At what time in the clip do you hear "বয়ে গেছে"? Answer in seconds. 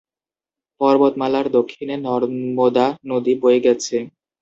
3.41-3.95